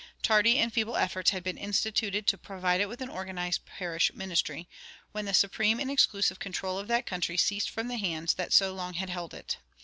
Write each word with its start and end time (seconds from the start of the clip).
Tardy 0.23 0.57
and 0.57 0.73
feeble 0.73 0.95
efforts 0.97 1.29
had 1.29 1.43
been 1.43 1.59
instituted 1.59 2.25
to 2.25 2.35
provide 2.35 2.81
it 2.81 2.87
with 2.89 3.01
an 3.03 3.09
organized 3.09 3.65
parish 3.67 4.11
ministry, 4.15 4.67
when 5.11 5.25
the 5.25 5.33
supreme 5.35 5.79
and 5.79 5.91
exclusive 5.91 6.39
control 6.39 6.79
of 6.79 6.87
that 6.87 7.05
country 7.05 7.37
ceased 7.37 7.69
from 7.69 7.87
the 7.87 7.97
hands 7.97 8.33
that 8.33 8.51
so 8.51 8.73
long 8.73 8.95
had 8.95 9.11
held 9.11 9.35
it. 9.35 9.57